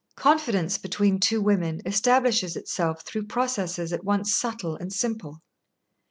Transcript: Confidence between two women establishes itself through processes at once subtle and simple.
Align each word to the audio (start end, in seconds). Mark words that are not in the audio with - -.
Confidence 0.15 0.79
between 0.79 1.19
two 1.19 1.39
women 1.43 1.79
establishes 1.85 2.55
itself 2.55 3.03
through 3.03 3.27
processes 3.27 3.93
at 3.93 4.03
once 4.03 4.33
subtle 4.33 4.75
and 4.75 4.91
simple. 4.91 5.43